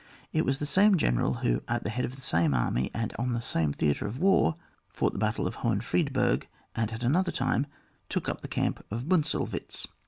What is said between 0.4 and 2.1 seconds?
was the same general who at the head